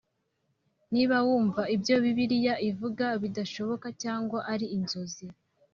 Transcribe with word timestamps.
Niba 0.93 1.15
wumva 1.25 1.61
ibyo 1.75 1.95
Bibiliya 2.03 2.53
ivuga 2.69 3.05
bidashoboka 3.21 3.87
cyangwa 4.03 4.39
ari 4.53 4.65
inzozi 4.77 5.25